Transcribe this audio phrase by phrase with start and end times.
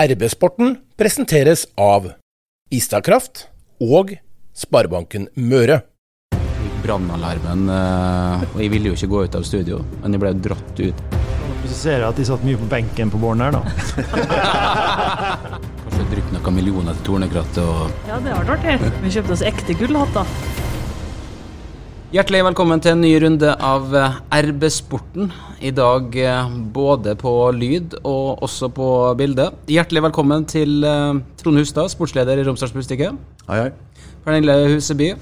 [0.00, 2.06] RB-sporten presenteres av
[2.72, 3.50] Istakraft
[3.84, 4.14] og
[4.56, 5.82] Sparebanken Møre.
[6.80, 10.80] Brannalarmen, eh, og jeg ville jo ikke gå ut av studio, men jeg ble dratt
[10.80, 10.96] ut.
[11.66, 13.60] Så ser jeg at de satt mye på benken på Bården her, da.
[15.84, 18.80] Kanskje drypp noen millioner til Tornekrattet og Ja, det har vært artig.
[19.04, 20.24] Vi kjøpte oss ekte gullhatter.
[22.10, 24.14] Hjertelig velkommen til en ny runde av eh,
[24.48, 25.28] RB-sporten.
[25.62, 29.44] I dag eh, både på lyd og også på bilde.
[29.70, 33.12] Hjertelig velkommen til eh, Trond Hustad, sportsleder i Romsdals Bustikke.
[33.46, 34.08] Hei, hei.
[34.26, 35.12] Pernille Huseby,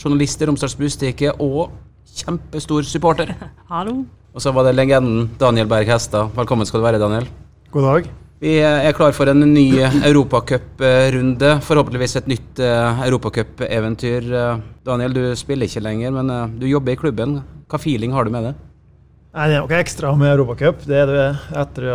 [0.00, 1.76] journalist i Romsdals Bustikke og
[2.22, 3.34] kjempestor supporter.
[3.74, 3.98] Hallo.
[4.32, 6.32] Og så var det legenden Daniel Berg Hestad.
[6.40, 7.28] Velkommen skal du være, Daniel.
[7.76, 8.12] God dag.
[8.40, 11.50] Vi er klar for en ny europacuprunde.
[11.60, 14.30] Forhåpentligvis et nytt eh, europacupeventyr.
[14.32, 17.34] Eh, Daniel, du spiller ikke lenger, men eh, du jobber i klubben.
[17.68, 18.54] Hva feeling har du med det?
[19.36, 20.80] Nei, Det er noe ekstra med Europacup.
[20.88, 21.28] Det er det
[21.66, 21.90] etter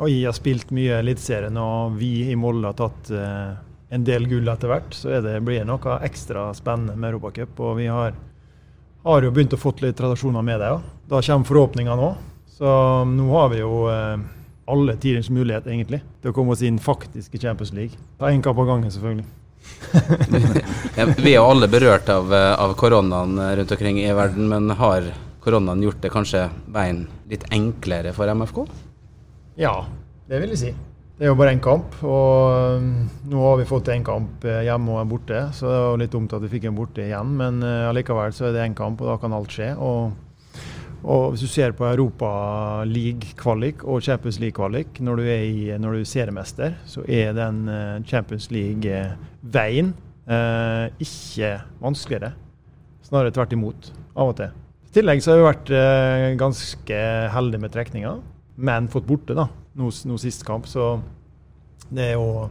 [0.00, 4.48] Oi, jeg har spilt mye Eliteserien, og vi i Molde har tatt en del gull
[4.48, 7.60] etter hvert, så det, blir det noe ekstra spennende med Europacup.
[7.60, 8.16] Og vi har,
[9.04, 10.72] har jo begynt å få litt tradisjoner med det.
[10.72, 10.84] Ja.
[11.12, 12.14] Da kommer forhåpningene nå.
[12.56, 12.78] Så
[13.12, 13.74] nå har vi jo
[14.72, 17.98] alle tidens mulighet, egentlig, til å komme oss inn faktisk i Champions League.
[18.20, 19.28] Ta én kamp av gangen, selvfølgelig.
[20.96, 24.72] Ja, vi er jo alle berørt av, eh, av koronaen rundt omkring i verden, men
[24.76, 25.06] har
[25.42, 28.64] koronaen gjort det kanskje veien litt enklere for MFK?
[29.60, 29.76] Ja,
[30.28, 30.72] det vil jeg si.
[31.18, 32.90] Det er jo bare én kamp, og um,
[33.30, 35.44] nå har vi fått én kamp eh, hjemme og en borte.
[35.54, 38.48] Så det er jo litt dumt at vi fikk en borte igjen, men allikevel så
[38.48, 39.70] er det én kamp, og da kan alt skje.
[39.78, 40.12] Og,
[41.02, 42.28] og hvis du ser på Europa
[42.86, 45.22] League-kvalik og Champions League-kvalik, når
[45.78, 49.94] når du er seriemester, så er den uh, Champions League-veien
[50.28, 52.32] eh, ikke vanskeligere.
[53.02, 54.52] Snarere tvert imot, av og til.
[54.88, 57.00] I tillegg så har vi vært eh, ganske
[57.34, 58.14] heldige med trekninga,
[58.56, 60.68] men fått borte da, nå, nå sist kamp.
[60.70, 60.94] Så
[61.90, 62.48] det er jo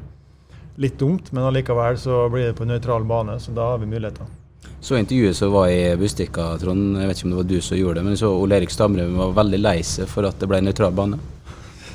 [0.81, 4.40] litt dumt, men allikevel så blir det på nøytral bane, så da har vi muligheter.
[4.81, 7.77] Så intervjuet som var i Bustikka, Trond, jeg vet ikke om det var du som
[7.77, 10.57] gjorde det, men så Ole Erik Stamrum var veldig lei seg for at det ble
[10.65, 11.19] nøytral bane.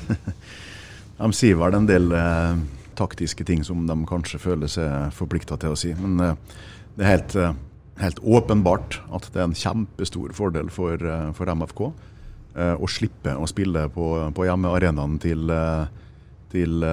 [1.17, 2.59] De sier vel en del eh,
[2.95, 5.91] taktiske ting som de kanskje føler seg forplikta til å si.
[5.99, 6.61] Men eh,
[6.95, 7.57] det er helt, eh,
[8.03, 13.35] helt, åpenbart at det er en kjempestor fordel for, eh, for MFK eh, å slippe
[13.35, 16.05] å spille på, på hjemmearenaen til, eh,
[16.53, 16.87] til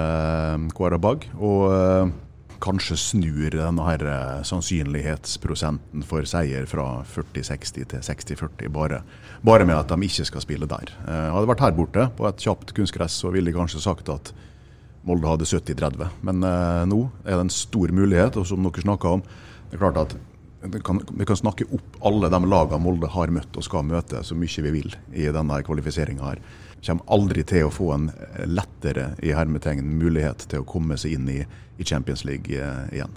[0.75, 1.29] Kvarabag.
[1.39, 2.15] Og
[2.65, 4.05] kanskje snur denne her
[4.49, 9.03] sannsynlighetsprosenten for seier fra 40-60 til 60-40, bare,
[9.45, 10.95] bare, med at de ikke skal spille der.
[11.05, 14.33] Eh, hadde vært her borte på et kjapt kunstgress, så ville de kanskje sagt at
[15.05, 16.09] Molde hadde 70-30.
[16.25, 19.25] Men eh, nå er det en stor mulighet, og som dere snakka om,
[19.69, 20.17] det er klart at
[20.85, 24.37] kan, vi kan snakke opp alle de lagene Molde har møtt og skal møte, så
[24.39, 26.41] mye vi vil i denne kvalifiseringa her.
[26.79, 28.09] Vi kommer aldri til å få en
[28.49, 31.41] lettere i hermetegn mulighet til å komme seg inn i,
[31.79, 33.13] i Champions League eh, igjen.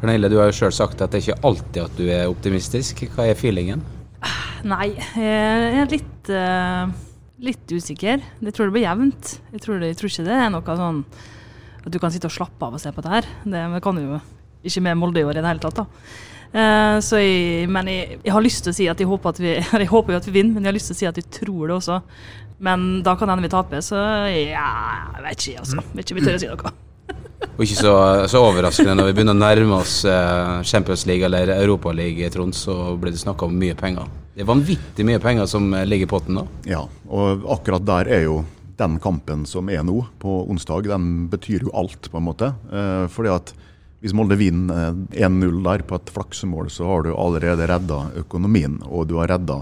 [0.00, 3.04] Pernille, du har jo sjøl sagt at det er ikke alltid at du er optimistisk.
[3.14, 3.84] Hva er feelingen?
[4.66, 6.90] Nei, jeg er litt, uh,
[7.42, 8.22] litt usikker.
[8.42, 9.36] Jeg tror det blir jevnt.
[9.54, 11.00] Jeg tror, det, jeg tror, ikke det er noe sånn
[11.82, 13.30] at du kan sitte og slappe av og se på det her.
[13.44, 14.20] Det, det kan du jo
[14.62, 15.82] ikke med Molde i år i det hele tatt.
[15.82, 15.86] da.
[16.52, 19.56] Uh, jeg, men jeg, jeg, har lyst til å si at jeg håper, at vi,
[19.84, 21.28] jeg håper jo at vi vinner, men jeg har lyst til å si at jeg
[21.40, 22.00] tror det også.
[22.62, 23.98] Men da kan hende vi taper, så
[24.30, 24.70] ja,
[25.16, 25.80] jeg vet ikke, altså.
[25.80, 26.74] Jeg vet ikke om vi tør å si noe.
[27.56, 27.94] Og ikke så,
[28.30, 32.94] så, overraskende når vi begynner å nærme oss uh, Champions League eller Europaliga, Trond, så
[33.00, 34.08] blir det snakka om mye penger.
[34.32, 36.46] Det er vanvittig mye penger som ligger i potten nå.
[36.68, 38.42] Ja, og akkurat der er jo
[38.78, 42.48] den kampen som er nå, på onsdag, den betyr jo alt, på en måte.
[43.12, 43.52] Fordi at
[44.02, 49.06] hvis Molde vinner 1-0 der på et flaksemål, så har du allerede redda økonomien, og
[49.06, 49.60] du har redda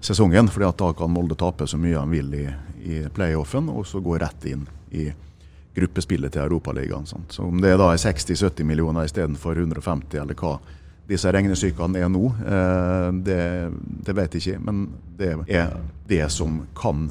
[0.00, 0.48] sesongen.
[0.48, 2.44] fordi da kan Molde tape så mye han vil i,
[2.84, 5.08] i playoffen, og så gå rett inn i
[5.78, 7.06] gruppespillet til Europaligaen.
[7.06, 10.58] Så om det da er 60-70 millioner istedenfor 150, eller hva
[11.08, 13.42] disse regnestykkene er nå, eh, det,
[14.04, 14.64] det vet jeg ikke.
[14.68, 14.84] Men
[15.16, 15.72] det er
[16.08, 17.08] det som kan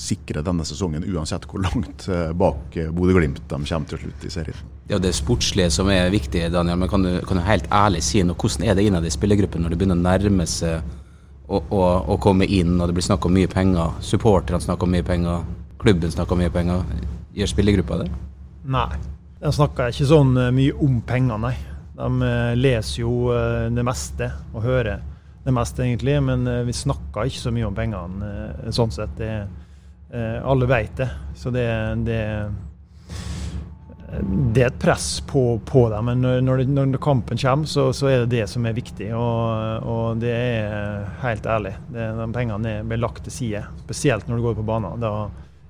[0.00, 4.32] sikre denne sesongen, uansett hvor langt eh, bak eh, Bodø-Glimt de kommer til slutt i
[4.32, 4.62] serien.
[4.88, 6.80] Det er det sportslige som er viktig, Daniel.
[6.80, 8.38] Men kan du, kan du helt ærlig si noe?
[8.40, 10.80] Hvordan er det innad i spillergruppen når det begynner å nærme seg
[11.50, 14.00] å, å, å komme inn, og det blir snakk om mye penger?
[14.06, 15.46] Supporterne snakker om mye penger,
[15.82, 16.84] klubben snakker om mye penger.
[17.36, 18.10] Gjør spillergruppa det?
[18.72, 18.88] Nei,
[19.40, 21.54] de snakker ikke sånn eh, mye om penger, nei.
[22.00, 23.28] De leser jo
[23.76, 25.02] det meste og hører
[25.44, 26.14] det meste, egentlig.
[26.24, 28.30] Men vi snakker ikke så mye om pengene,
[28.72, 29.12] sånn sett.
[29.18, 29.42] Det er
[30.10, 31.08] alle vet det.
[31.38, 31.66] Så det,
[32.06, 32.18] det,
[34.54, 36.10] det, er et press på, på dem.
[36.10, 39.12] Men når, når, kampen kommer, så, så, er det det som er viktig.
[39.14, 41.76] Og, og det er helt ærlig.
[41.88, 43.64] Det, de pengene blir lagt til side.
[43.84, 45.00] Spesielt når du går på banen.
[45.02, 45.14] Da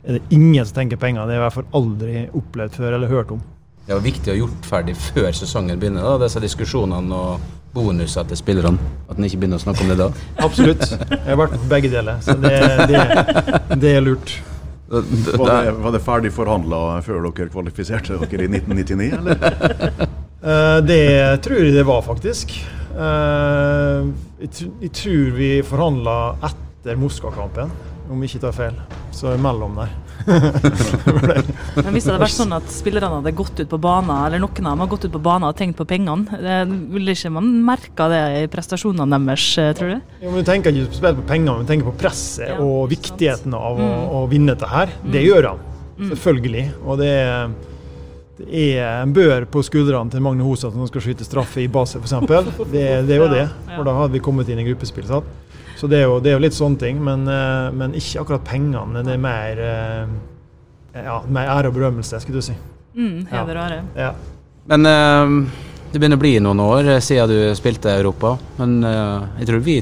[0.04, 1.26] er det ingen som tenker penger.
[1.26, 3.42] Det har jeg i hvert fall aldri opplevd før eller hørt om.
[3.86, 8.26] Det var viktig å ha gjort ferdig før sesongen begynner, da, disse diskusjonene og bonuser
[8.28, 8.92] til spillerne.
[9.10, 10.10] At en ikke begynner å snakke om det da.
[10.46, 10.86] Absolutt.
[11.10, 12.54] Jeg har vært begge deler, så det,
[12.90, 13.02] det,
[13.82, 14.36] det er lurt.
[14.90, 15.04] Var
[15.38, 20.08] det, var det ferdig forhandla før dere kvalifiserte dere i 1999, eller?
[20.40, 22.54] Eh, det tror jeg det var, faktisk.
[22.96, 24.06] Eh,
[24.40, 26.14] jeg, jeg tror vi forhandla
[26.48, 27.68] etter Moskva-kampen,
[28.08, 28.78] om jeg ikke tar feil.
[29.12, 29.92] Så imellom der.
[30.26, 34.66] Men hvis det hadde vært sånn at spillerne hadde gått ut på banen, eller noen
[34.66, 37.48] av dem hadde gått ut på banen og tenkt på pengene, det- ville ikke man
[37.64, 40.00] merka det i prestasjonene deres, eh, tror du?
[40.22, 42.98] Jo, men Du tenker ikke spesielt på penger, men tenker på presset Ja, og sant.
[42.98, 44.10] viktigheten av å, Mm.
[44.10, 44.88] å vinne dette her.
[45.10, 45.58] Det gjør han,
[46.10, 46.72] selvfølgelig.
[46.86, 47.48] Og det er,
[48.38, 51.96] det er en bør på skuldrene til Magne Hoseth som skal skyte straffe i base,
[52.00, 52.10] f.eks.
[52.70, 55.06] Det, det er jo det, for da hadde vi kommet inn i gruppespill.
[55.06, 55.24] Sant?
[55.80, 58.42] Så det er, jo, det er jo litt sånne ting, men, eh, men ikke akkurat
[58.44, 59.00] pengene.
[59.00, 60.10] Det er mer, eh,
[61.06, 62.56] ja, mer ære og berømmelse, skulle du si.
[62.92, 63.78] Mm, heder og ære.
[63.96, 64.10] Ja.
[64.68, 65.32] Men eh,
[65.94, 68.34] det begynner å bli noen år siden du spilte Europa.
[68.58, 69.78] Men jeg tror vi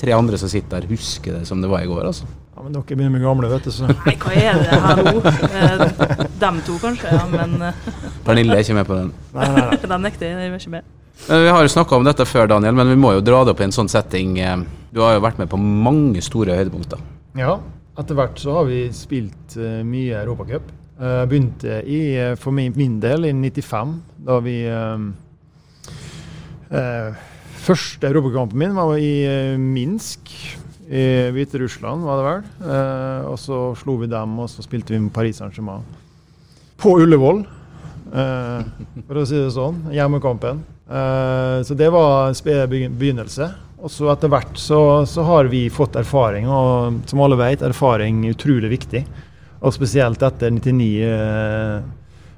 [0.00, 2.06] tre andre som sitter der, husker det som det var i går.
[2.12, 2.30] altså.
[2.54, 3.74] ja, Men dere begynner med gamle, vet du.
[3.74, 3.90] Så.
[4.06, 6.30] Nei, hva er det her nå?
[6.46, 7.58] Dem to, kanskje, ja, men
[8.22, 9.12] Pernille er ikke med på den.
[9.34, 9.84] Nei, nei, nei.
[9.96, 10.38] den nekter jeg.
[10.38, 10.96] Den er ikke med.
[11.28, 13.60] Vi har jo snakka om dette før, Daniel, men vi må jo dra det opp
[13.60, 14.38] i en sånn setting.
[14.40, 14.56] eh,
[14.92, 16.98] Du har jo vært med på mange store høydepunkter.
[17.38, 17.58] Ja,
[17.98, 20.62] etter hvert så har vi spilt eh, mye Europacup.
[21.00, 23.92] Uh, begynte i, eh, for min, del i 95,
[24.26, 25.04] da vi eh,
[26.76, 27.14] eh,
[27.60, 30.32] Første europakampen min var i eh, Minsk.
[30.90, 32.44] I Hviterussland, var det vel.
[32.74, 35.84] Eh, og så slo vi dem, og så spilte vi med Paris Saint-Germain.
[36.80, 37.44] På Ullevål,
[38.10, 38.64] eh,
[39.06, 39.84] for å si det sånn.
[39.94, 40.64] Hjemmekampen.
[40.90, 43.50] Eh, så det var en sped begynnelse.
[43.80, 48.26] Og så etter hvert så, så har vi fått erfaring, og som alle vet, erfaring
[48.26, 49.04] er utrolig viktig.
[49.60, 51.80] Og spesielt etter 99 eh,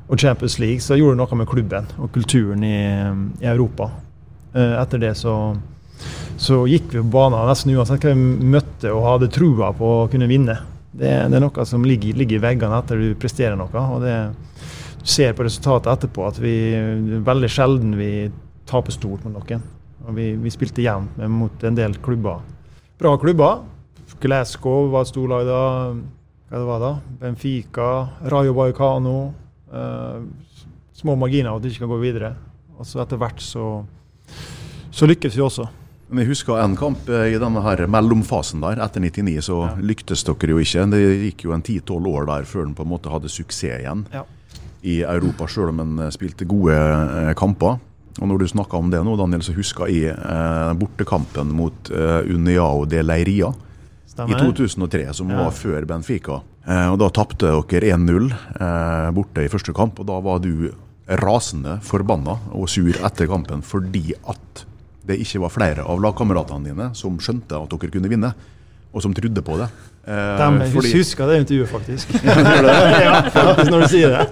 [0.06, 2.78] og Champions League så gjorde det noe med klubben og kulturen i,
[3.42, 3.90] i Europa.
[4.54, 5.34] Eh, etter det så,
[6.36, 10.08] så gikk vi på banen nesten uansett hva vi møtte og hadde trua på å
[10.12, 10.58] kunne vinne.
[10.92, 13.70] Det, det er noe som ligger, ligger i veggene etter du presterer noe.
[13.72, 14.51] og det Du
[15.02, 16.54] ser på resultatet etterpå at vi
[17.26, 18.10] veldig sjelden vi
[18.68, 19.62] taper stort mot noen.
[20.06, 22.40] Og vi, vi spilte jevnt mot en del klubber.
[22.98, 23.62] Bra klubber.
[24.22, 25.60] Glasgow var et storlag da.
[26.52, 26.90] Hva det var da?
[27.20, 27.88] Benfica,
[28.30, 29.32] Rayo Vallecano.
[29.72, 30.22] eh,
[30.94, 32.34] små marginer at de ikke kan gå videre.
[32.78, 33.84] Og så etter hvert så,
[34.92, 35.66] så lykkes vi også.
[36.12, 38.82] Men jeg husker en kamp eh, i denne her mellomfasen der.
[38.84, 40.84] Etter 99 så lyktes dere jo ikke.
[40.92, 44.06] Det gikk jo en 10-12 år der før den på en måte hadde suksess igjen
[44.12, 44.26] Ja.
[44.82, 47.78] I Europa, sjøl om en eh, spilte gode eh, kamper.
[48.20, 52.20] Og når du snakka om det nå, Daniel, så husker jeg eh, bortekampen mot eh,
[52.28, 53.52] Uniao de Leiria
[54.12, 55.44] i 2003, som Ja.
[55.46, 56.40] var før Benfica.
[56.66, 58.28] Eh, og Da tapte dere 1-0
[58.60, 60.70] eh, borte i første kamp, og da var du
[61.08, 64.62] rasende forbanna og sur etter kampen fordi at
[65.04, 68.30] det ikke var flere av lagkameratene dine som skjønte at dere kunne vinne,
[68.94, 69.66] og som trodde på det.
[70.02, 72.14] Eh, Dem, fordi- husker det intervjuet, faktisk.
[73.06, 74.24] ja, faktisk når du sier det.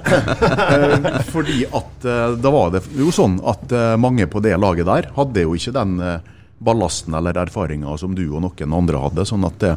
[0.50, 3.70] Eh, fordi at eh, da var det jo sånn at
[4.02, 5.94] mange på det laget der hadde jo ikke den
[6.60, 9.24] ballasten eller erfaringa som du og noen andre hadde.
[9.28, 9.76] Sånn at det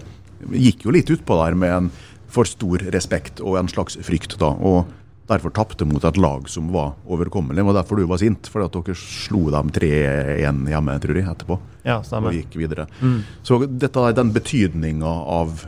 [0.51, 1.91] gikk jo litt utpå der med en
[2.33, 4.39] for stor respekt og en slags frykt.
[4.41, 4.89] da, og
[5.29, 7.63] Derfor tapte mot et lag som var overkommelig.
[7.63, 8.49] Og derfor du var sint.
[8.51, 11.55] Fordi at dere slo dem 3-1 hjemme, tror jeg, etterpå.
[11.85, 12.35] Ja, Og stemmer.
[12.35, 12.89] gikk videre.
[12.99, 13.21] Mm.
[13.41, 15.63] Så dette er den betydninga av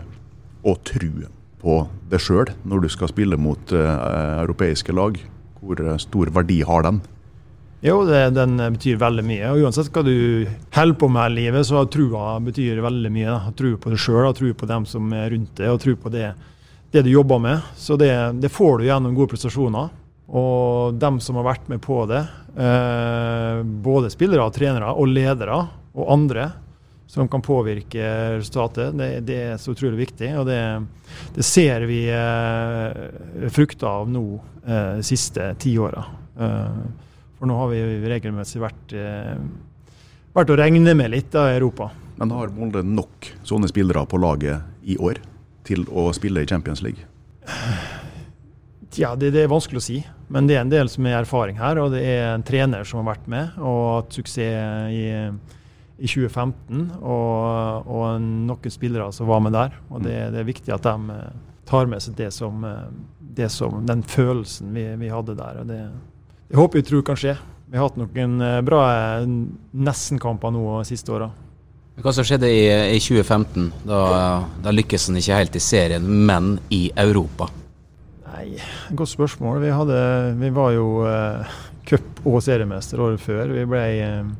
[0.66, 1.28] å tro
[1.62, 5.18] på det sjøl når du skal spille mot uh, europeiske lag.
[5.66, 7.00] Hvor eh, stor verdi har den?
[7.86, 9.50] Jo, det, den betyr veldig mye.
[9.52, 13.32] og Uansett hva du holder på med i livet, så trua betyr veldig mye.
[13.32, 13.54] Da.
[13.58, 16.32] Tro på deg sjøl, trua på dem som er rundt deg, og trua på det,
[16.94, 17.66] det du jobber med.
[17.78, 19.90] Så det, det får du gjennom gode prestasjoner.
[20.26, 22.24] Og dem som har vært med på det,
[22.58, 25.60] eh, både spillere, trenere og ledere
[25.96, 26.50] og andre
[27.16, 30.34] som kan påvirke resultatet, det, det er så utrolig viktig.
[30.36, 30.60] Og det,
[31.38, 34.26] det ser vi eh, frukter av nå
[34.66, 36.04] eh, de siste ti åra.
[36.36, 36.82] Eh,
[37.40, 37.80] for nå har vi
[38.12, 39.38] regelmessig vært, eh,
[40.36, 41.94] vært å regne med litt da, i Europa.
[42.20, 45.24] Men har Molde nok sånne spillere på laget i år
[45.68, 47.08] til å spille i Champions League?
[49.00, 49.98] Ja, det, det er vanskelig å si,
[50.32, 51.80] men det er en del som er erfaring her.
[51.80, 55.06] Og det er en trener som har vært med og hatt suksess i,
[55.98, 56.86] i 2015.
[57.02, 59.76] Og, og noen spillere som var med der.
[59.90, 62.86] Og det, det er viktig at de eh, tar med seg det som, eh,
[63.40, 65.62] det som den følelsen vi, vi hadde der.
[65.64, 65.82] og det,
[66.50, 67.38] det håper vi tror kan skje.
[67.66, 68.86] Vi har hatt noen eh, bra
[69.26, 71.32] nesten-kamper nå de siste åra.
[71.96, 73.70] Hva som skjedde i, i 2015?
[73.88, 74.00] Da,
[74.64, 77.48] da lykkes han ikke helt i serien, men i Europa.
[78.26, 78.58] Nei,
[78.92, 79.62] godt spørsmål.
[79.64, 80.00] Vi, hadde,
[80.42, 81.56] vi var jo uh,
[81.88, 83.54] cup- og seriemester året før.
[83.56, 84.34] Vi ble uh,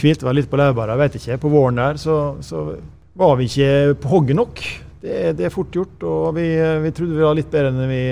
[0.00, 1.40] Hvilte vel litt på jeg vet ikke.
[1.42, 2.70] På våren der så, så
[3.18, 4.62] var vi ikke på hogget nok.
[5.00, 6.02] Det, det, er fort gjort.
[6.04, 6.46] og vi,
[6.84, 8.02] vi, trodde vi var litt bedre enn vi,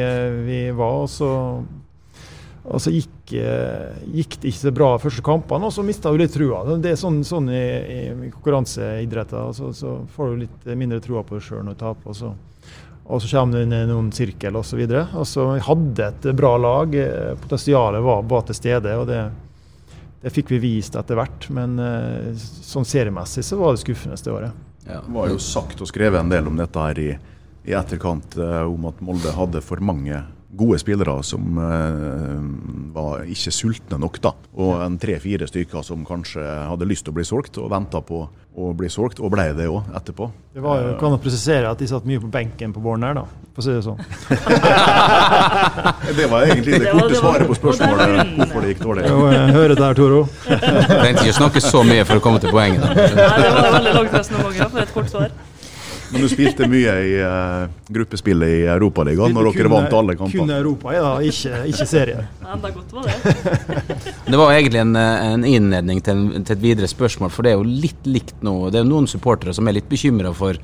[0.46, 1.04] vi var.
[1.04, 1.30] og så,
[2.68, 6.34] og så gikk, gikk, det ikke så bra første kampene, og så mista vi litt
[6.34, 6.64] trua.
[6.80, 9.52] Det er sånn, sånn i, i konkurranseidretter.
[9.56, 12.12] Så, så, får du litt mindre trua på deg sjøl når du taper.
[12.12, 12.32] Og så,
[13.08, 14.80] og så kommer i noen sirkel osv.
[14.84, 16.96] Vi hadde et bra lag.
[17.44, 18.96] Potensialet var, var til stede.
[19.00, 19.22] og det
[20.22, 24.32] det fikk vi vist etter hvert, men uh, sånn seriemessig så var det skuffende det
[24.34, 24.64] året.
[24.88, 25.02] Ja.
[25.04, 27.12] Det var jo sagt og skrevet en del om dette her i,
[27.68, 30.24] i etterkant, uh, om at Molde hadde for mange
[30.58, 32.40] gode spillere som uh,
[32.94, 34.18] var ikke sultne nok.
[34.24, 34.32] da.
[34.58, 38.24] Og en tre-fire stykker som kanskje hadde lyst til å bli solgt, og venta på
[38.58, 40.30] å bli solgt, og ble det òg etterpå.
[40.56, 43.20] Det var jo, kan jeg presisere at de satt mye på benken på våren her,
[43.20, 43.98] da, for å si det sånn.
[46.18, 49.06] det var egentlig det korte svaret på spørsmålet hvorfor det gikk dårlig.
[49.10, 50.20] Jo, jeg hører det her, Toro.
[50.46, 52.86] Trengte ikke snakke så mye for å komme til poenget.
[52.86, 55.30] Nei, det var veldig langt resonnement for et kort svar.
[56.08, 60.46] Men du spilte mye i uh, gruppespillet i Europaligaen når dere vant alle kampene?
[60.46, 61.10] Kun Europa, ja.
[61.20, 62.22] Ikke, ikke serie.
[62.48, 64.12] Enda godt var det.
[64.24, 67.58] det var egentlig en, en innledning til, en, til, et videre spørsmål, for det er
[67.58, 68.54] jo litt likt nå.
[68.72, 70.56] Det er noen supportere som er litt bekymra for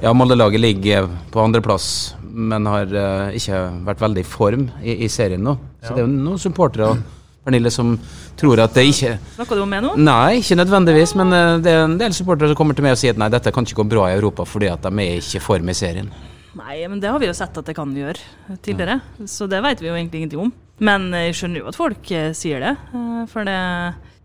[0.00, 5.08] ja, Molde-laget ligger på andreplass, men har uh, ikke vært veldig i form i, i
[5.12, 5.56] serien nå.
[5.80, 5.96] Så ja.
[5.96, 6.94] det er jo noen supportere
[7.40, 7.94] Pernille, som
[8.36, 9.94] tror at det ikke Snakker du om meg nå?
[9.96, 11.14] Nei, ikke nødvendigvis.
[11.18, 13.30] Men uh, det er en del supportere som kommer til meg og sier at nei,
[13.32, 15.76] dette kan ikke gå bra i Europa fordi at de er ikke i form i
[15.76, 16.10] serien.
[16.58, 18.98] Nei, men det har vi jo sett at det kan gjøre tidligere.
[19.20, 19.28] Ja.
[19.30, 20.52] Så det vet vi jo egentlig ingenting om.
[20.82, 22.72] Men jeg skjønner jo at folk eh, sier det.
[22.96, 23.60] Eh, for det,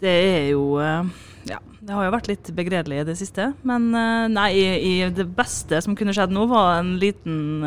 [0.01, 0.63] det er jo
[1.45, 3.51] Ja, det har jo vært litt begredelig i det siste.
[3.67, 3.91] Men
[4.33, 7.61] nei, i, i det beste som kunne skjedd nå, var en liten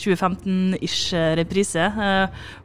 [0.00, 1.84] 2015-ish reprise.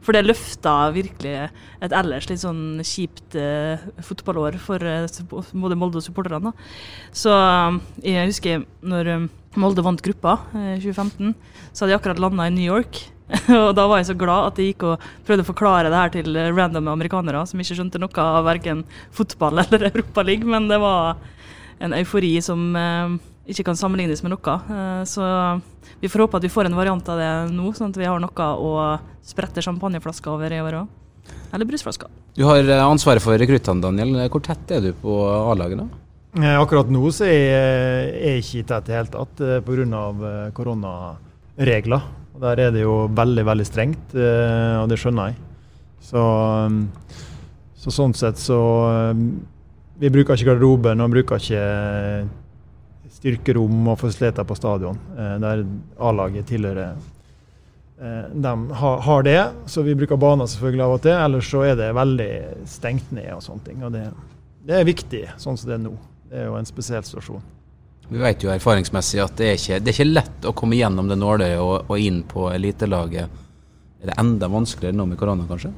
[0.02, 1.36] For det løfta virkelig
[1.78, 3.38] et ellers litt sånn kjipt
[4.08, 6.50] fotballår for både Molde og supporterne.
[7.14, 7.30] Så
[8.02, 11.32] jeg husker når Molde vant gruppa i 2015,
[11.70, 13.04] så hadde jeg akkurat landa i New York.
[13.62, 16.14] og da var jeg så glad at jeg gikk og prøvde å forklare det her
[16.14, 18.82] til random amerikanere som ikke skjønte noe av verken
[19.14, 21.20] fotball eller Europaliga, men det var
[21.80, 23.14] en eufori som eh,
[23.50, 24.56] ikke kan sammenlignes med noe.
[24.76, 25.24] Eh, så
[26.00, 28.20] vi får håpe at vi får en variant av det nå, sånn at vi har
[28.22, 28.74] noe å
[29.26, 30.96] sprette champagneflasker over i år òg.
[31.54, 32.10] Eller brusflasker.
[32.36, 34.26] Du har eh, ansvaret for rekruttene, Daniel.
[34.28, 35.84] Hvor tett er du på A-laget?
[35.86, 36.06] da?
[36.60, 40.02] Akkurat nå så er jeg ikke tett i det hele tatt pga.
[40.54, 42.04] koronaregler.
[42.34, 45.40] Og Der er det jo veldig, veldig strengt, eh, og det skjønner jeg.
[46.10, 46.20] Så,
[46.66, 46.82] um,
[47.76, 48.56] så sånn sett så
[49.12, 49.24] um,
[50.00, 51.64] Vi bruker ikke garderoben og bruker ikke
[53.20, 55.64] styrkerom og fasiliteter på stadion, eh, der
[56.00, 56.94] A-laget tilhører.
[58.00, 61.16] Eh, de har det, så vi bruker baner selvfølgelig av og til.
[61.18, 62.32] Ellers så er det veldig
[62.64, 63.82] stengt ned og sånne ting.
[63.84, 64.06] Og det,
[64.64, 65.92] det er viktig, sånn som det er nå.
[66.30, 67.44] Det er jo en spesiell situasjon.
[68.10, 71.06] Vi vet jo erfaringsmessig at det er ikke, det er ikke lett å komme gjennom
[71.06, 73.38] det nåløyet og, og, inn på elitelaget.
[74.02, 75.70] Er det enda vanskeligere nå med korona, kanskje?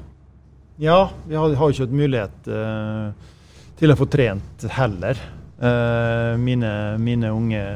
[0.81, 3.35] Ja, vi har, jo ikke hatt mulighet uh,
[3.77, 5.21] til å få trent heller.
[5.61, 6.73] Uh, mine,
[7.05, 7.67] mine, unge,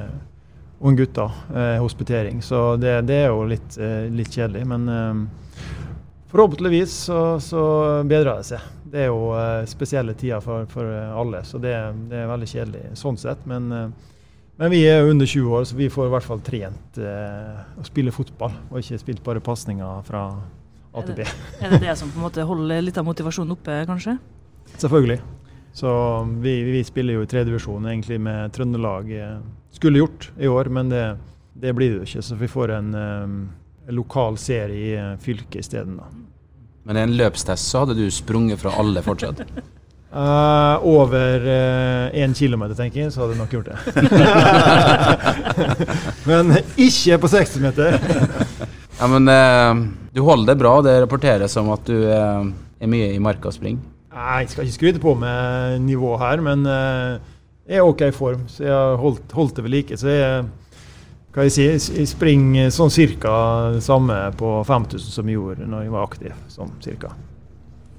[0.80, 1.36] unge gutter.
[1.52, 2.40] Uh, hospitering.
[2.40, 3.76] Så det, det, er jo litt,
[4.16, 4.64] litt kjedelig.
[4.72, 4.88] Men
[6.32, 7.62] forhåpentligvis så, så,
[8.08, 8.72] bedrer det seg.
[8.88, 9.36] Det er jo
[9.68, 10.88] spesielle tider for, for
[11.20, 11.76] alle, så det,
[12.08, 13.44] det, er veldig kjedelig sånn sett.
[13.50, 13.92] Men
[14.56, 17.84] men vi er under 20 år, så vi får i hvert fall trent eh, å
[17.84, 18.54] spille fotball.
[18.70, 20.22] Og ikke spilt bare pasninger fra
[20.96, 21.26] A til B.
[21.26, 24.16] Er det, er det det som på en måte holder litt av motivasjonen oppe, kanskje?
[24.78, 25.20] Selvfølgelig.
[25.76, 25.90] Så
[26.40, 29.12] vi, vi spiller jo i tredjedivisjon egentlig med Trøndelag.
[29.12, 29.38] Eh,
[29.76, 31.04] skulle gjort i år, men det,
[31.52, 32.24] det blir det jo ikke.
[32.24, 36.00] Så vi får en, eh, lokal serie i uh, fylket isteden.
[36.82, 39.44] Men i en løpstest så hadde du sprunget fra alle fortsatt?
[40.16, 41.42] Uh, over
[42.16, 43.76] én uh, kilometer, tenker jeg, så hadde jeg nok gjort det.
[46.30, 47.98] men ikke på 60 meter.
[49.00, 49.82] ja, men uh,
[50.16, 50.72] du holder det bra.
[50.86, 53.82] Det rapporteres om at du er mye i marka og springer.
[54.16, 58.46] Nei, jeg skal ikke skryte på med nivå her, men jeg er OK i form.
[58.48, 59.98] Så jeg har holdt, holdt det ved like.
[60.00, 60.46] Så jeg,
[61.36, 61.66] hva jeg, si,
[61.98, 63.34] jeg springer sånn cirka
[63.74, 66.40] det samme på 5000 som jeg gjorde når jeg var aktiv.
[66.54, 67.12] Sånn cirka.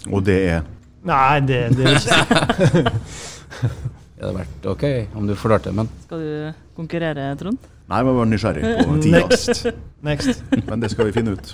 [0.09, 0.65] Og det er
[1.05, 2.91] Nei, det, det vil ikke si.
[4.17, 4.85] det hadde vært OK
[5.17, 6.31] om du forklarte men Skal du
[6.77, 7.57] konkurrere, Trond?
[7.87, 9.67] Nei, vi var nysgjerrig på tidligst.
[10.03, 10.43] Next.
[10.67, 11.53] Men det skal vi finne ut.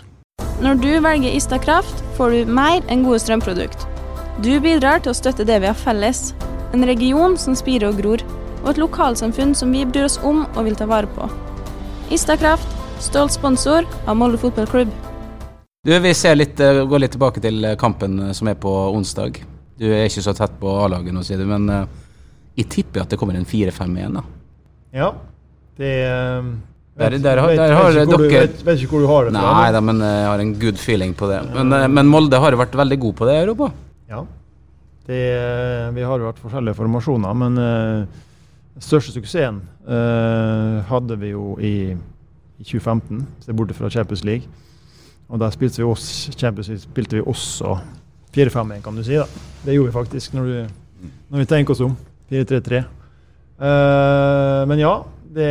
[0.64, 3.86] Når du velger Istakraft, får du mer enn gode strømprodukt.
[4.42, 6.32] Du bidrar til å støtte det vi har felles,
[6.74, 8.24] en region som spirer og gror,
[8.64, 11.28] og et lokalsamfunn som vi bryr oss om og vil ta vare på.
[12.16, 12.70] Istakraft,
[13.04, 14.90] stolt sponsor av Molde fotballklubb.
[15.86, 18.72] Du, Vi ser litt, eh, går litt tilbake til eh, kampen eh, som er på
[18.96, 19.42] onsdag.
[19.76, 21.66] Du er ikke så tett på A-laget nå, sier du, men
[22.56, 24.14] jeg tipper at det kommer en 4-5-1.
[24.16, 24.22] da.
[24.96, 25.10] Ja,
[25.76, 25.90] det
[26.96, 29.02] Der- vet- der har- der har vet ikke hvor du- dere- vet, vet ikke hvor
[29.02, 29.42] du har det fra.
[29.42, 31.54] Nei men- da, men jeg har en good feeling på det.
[31.54, 33.72] Men, men Molde har jo vært veldig god på det i Europa.
[34.08, 34.24] Ja.
[35.06, 38.06] Det, vi har jo vært forskjellige formasjoner, men uh,
[38.80, 44.48] største suksessen uh, hadde vi jo i, i 2015, se borte fra Champions League.
[45.34, 47.78] Og der spilte vi, League spilte vi også
[48.34, 49.18] 4-5-1, kan du si.
[49.18, 49.26] da.
[49.66, 51.96] Det gjorde vi faktisk, når, du, når vi tenker oss om.
[52.30, 52.84] 4-3-3.
[53.64, 54.94] Uh, men ja,
[55.34, 55.50] det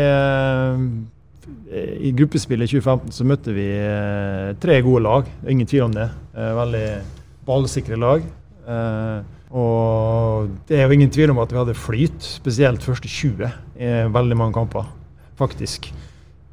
[2.03, 5.31] I gruppespillet i 2015 så møtte vi eh, tre gode lag.
[5.49, 6.07] Ingen tvil om det.
[6.37, 6.87] Eh, veldig
[7.49, 8.27] ballsikre lag.
[8.63, 13.51] Uh, og det er jo ingen tvil om at vi hadde flyt, spesielt første 20
[13.83, 14.87] i veldig mange kamper,
[15.41, 15.91] faktisk.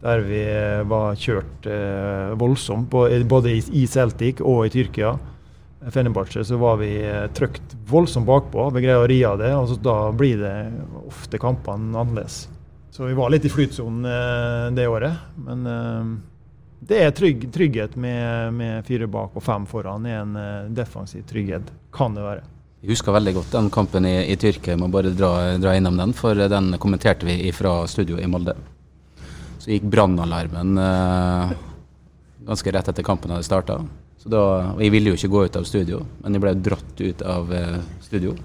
[0.03, 5.17] Der vi eh, var kjørt eh, voldsomt, både i, Celtic og i Tyrkia.
[5.91, 6.91] Fenerbahçe så var vi
[7.35, 8.69] trøkt trykt voldsomt bakpå.
[8.75, 10.55] Vi greide å ri av det, og da blir det
[11.07, 12.47] ofte kampene annerledes.
[12.91, 15.13] Så vi var litt i flytsonen eh, det året.
[15.39, 16.09] Men eh,
[16.79, 20.03] det er trygg, trygghet med, med fire bak og fem foran.
[20.03, 22.43] Det er en eh, defensiv trygghet, kan det være.
[22.81, 24.73] Jeg husker veldig godt den kampen i, i Tyrkia.
[24.73, 25.31] Jeg må bare dra,
[25.63, 28.55] dra innom den, for den kommenterte vi fra studio i Molde.
[29.59, 31.57] Så gikk brannalarmen eh,
[32.47, 33.81] ganske rett etter kampen hadde starta.
[34.29, 37.53] Og jeg ville jo ikke gå ut av studio, men jeg ble dratt ut av
[37.55, 38.35] eh, studio.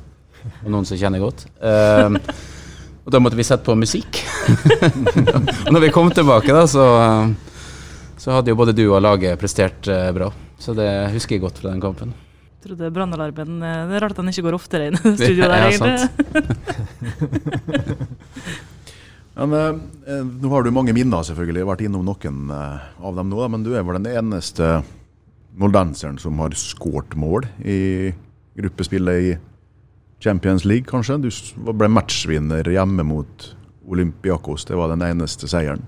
[0.62, 1.46] Og noen som kjenner godt.
[1.58, 2.18] Eh,
[3.04, 4.22] og da måtte vi sette på musikk.
[5.66, 6.84] og når vi kom tilbake, da, så,
[8.20, 10.30] så hadde jo både du og laget prestert eh, bra.
[10.58, 12.14] Så det husker jeg godt fra den kampen.
[12.64, 15.44] Jeg trodde brannalarmen eh, Det er rart at den ikke går oftere inn i studio
[15.52, 15.98] der, Ja, egentlig.
[19.34, 19.54] Men
[20.06, 21.60] eh, Nå har du mange minner, selvfølgelig.
[21.60, 23.40] Jeg har vært innom noen eh, av dem nå.
[23.40, 24.76] da, Men du er vel den eneste
[25.54, 28.12] moldenseren som har skåret mål i
[28.58, 29.34] gruppespillet i
[30.22, 31.18] Champions League, kanskje?
[31.22, 31.28] Du
[31.74, 33.48] ble matchvinner hjemme mot
[33.86, 34.64] Olympiakos.
[34.64, 35.84] Det var den eneste seieren.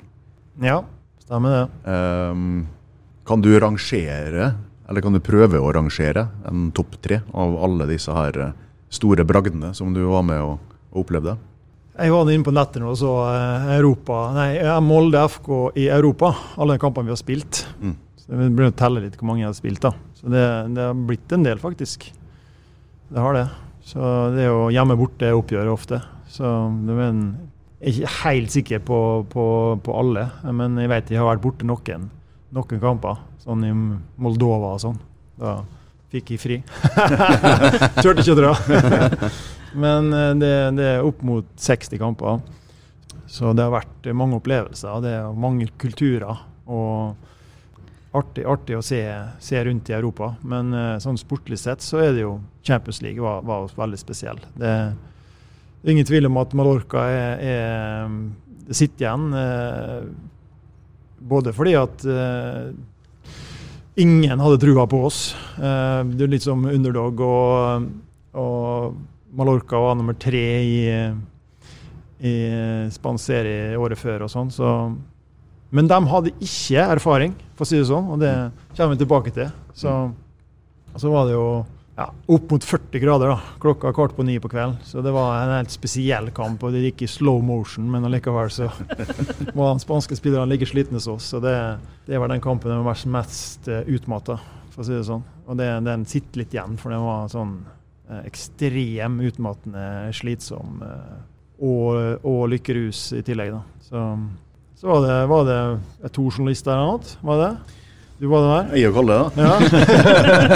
[0.63, 0.83] Ja,
[1.25, 1.93] stemmer det.
[1.93, 2.67] Ehm,
[3.27, 4.53] kan du rangere,
[4.89, 8.55] eller kan du prøve å rangere, en topp tre av alle disse her eh,
[8.93, 11.39] store bragdene som du var med og, og opplevde?
[11.97, 14.51] Jeg var inne på nettet nå og så eh, Europa, nei,
[14.85, 15.49] Molde FK
[15.81, 16.33] i Europa.
[16.61, 17.63] Alle de kampene vi har spilt.
[17.81, 17.95] Mm.
[18.21, 19.81] Så Vi begynner å telle litt hvor mange jeg har spilt.
[19.87, 19.95] da.
[20.19, 20.45] Så det,
[20.77, 22.09] det har blitt en del, faktisk.
[23.09, 23.47] Det har det.
[23.87, 24.03] Så
[24.35, 26.01] det er jo hjemme borte oppgjøret ofte.
[26.37, 26.53] Så
[26.85, 27.25] det er en,
[27.81, 29.47] jeg er ikke helt sikker på, på,
[29.87, 32.09] på alle, men jeg vet jeg har vært borte noen,
[32.57, 33.21] noen kamper.
[33.47, 34.99] Sånn i Moldova og sånn.
[35.39, 35.61] Da
[36.13, 36.57] fikk jeg fri.
[38.03, 38.57] Turte ikke å dra.
[39.77, 42.41] Men eh, det, det er opp mot 60 kamper.
[43.27, 45.03] Så det har vært eh, mange opplevelser.
[45.05, 46.45] Det er mange kulturer.
[46.67, 49.03] Og artig, artig å se,
[49.43, 50.33] se rundt i Europa.
[50.49, 54.41] Men eh, sånn sportlig sett så er det jo Champions League var, var veldig spesiell.
[54.57, 59.27] Det, er ingen tvil om at Mallorca er, er sitter igjen.
[61.31, 62.03] Både fordi at
[64.03, 65.21] ingen hadde trua på oss.
[65.55, 67.23] Det er litt som underdog.
[67.23, 67.87] og,
[68.43, 68.97] og
[69.37, 70.79] Mallorca var nummer tre i,
[72.25, 72.35] i
[72.95, 74.53] spansk året før og sånn.
[74.55, 74.71] Så.
[75.77, 78.33] Men de hadde ikke erfaring, for å si det sånn, og det
[78.75, 79.51] kommer vi tilbake til.
[79.77, 79.97] Så,
[80.97, 81.49] så var det jo
[81.97, 84.77] ja, opp mot 40 grader da, klokka kvart på ni på kvelden.
[84.85, 88.53] Så det var en helt spesiell kamp, og det gikk i slow motion, men allikevel
[88.53, 88.69] så
[89.57, 91.31] var de spanske spillerne like slitne som oss.
[91.33, 91.57] Så det,
[92.09, 94.39] det var den kampen de var mest, uh, utmatta,
[94.75, 95.25] for å si det sånn.
[95.47, 97.76] Og det, den sitter litt igjen, for den var sånn eh,
[98.25, 100.83] ekstrem utmattende, slitsom.
[100.87, 101.17] eh,
[101.57, 103.63] og, og lykkerus i tillegg, da.
[103.87, 104.03] Så,
[104.77, 107.53] så var det, var det to journalister eller noe, var det?
[108.21, 108.77] Du var det der?
[108.81, 109.27] Jeg og Kalle, da.
[109.45, 109.57] Ja.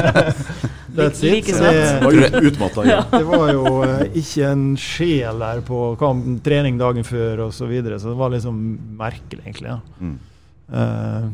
[0.97, 1.33] That's it.
[1.33, 2.85] Like Så det- Var ut, utmatta.
[2.89, 3.05] Ja.
[3.19, 7.69] det var jo eh, ikke en sjel der på kamp, trening dagen før osv., så,
[7.71, 8.59] videre, så det var liksom
[8.99, 9.69] merkelig, egentlig.
[9.69, 9.81] Ja.
[10.01, 10.19] Mm.
[10.71, 11.25] Uh,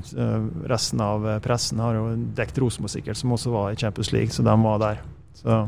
[0.71, 2.05] resten av eh, pressen har jo
[2.39, 5.03] dekket Rosenborg sikkert, som også var i Champions League, så de var der.
[5.37, 5.59] Så,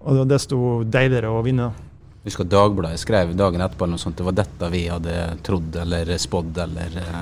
[0.00, 1.72] og det var desto deiligere å vinne.
[2.22, 6.10] Jeg husker Dagbladet skrev dagen etterpå noe sånt, det var dette vi hadde trodd eller
[6.18, 7.20] spådd eller eh,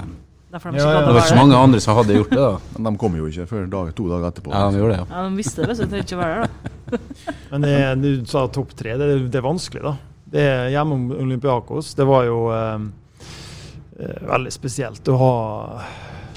[0.55, 1.00] de Ja, ja.
[1.00, 2.38] Det var ikke så mange andre som hadde gjort det.
[2.40, 4.53] da Men de kom jo ikke før dag, to dager etterpå.
[4.55, 5.07] Ja, de gjorde det, ja.
[5.11, 6.53] Ja, de visste det, så de trengte ikke å være der.
[6.55, 7.00] da.
[7.50, 8.94] Men det, du sa topp tre.
[9.00, 9.96] Det, det er vanskelig, da.
[10.35, 11.90] Det er hjemme om Olympiakos.
[11.98, 12.87] Det var jo eh,
[13.98, 15.35] eh, veldig spesielt å ha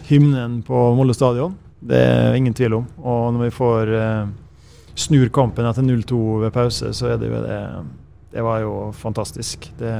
[0.09, 1.55] hymnen på Molde stadion.
[1.79, 2.89] Det er ingen tvil om.
[3.03, 4.35] Og når vi får eh,
[4.97, 7.61] snur kampen etter 0-2 ved pause, så er det jo det
[8.31, 9.71] det var jo fantastisk.
[9.79, 9.93] Det,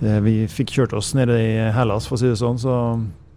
[0.00, 2.74] det, vi fikk kjørt oss nede i Hellas, for å si det sånn, så,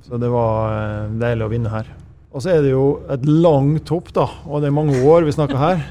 [0.07, 1.91] så det var eh, deilig å vinne her.
[2.35, 4.25] Og så er det jo et langt hopp, da.
[4.49, 5.85] Og det er mange år vi snakker her.